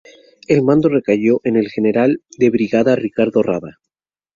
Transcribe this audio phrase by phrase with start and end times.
[0.47, 3.77] El mando recayó en el general de brigada Ricardo Rada.